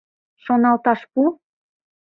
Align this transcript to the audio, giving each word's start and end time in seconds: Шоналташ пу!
Шоналташ 0.43 1.01
пу! 1.11 1.21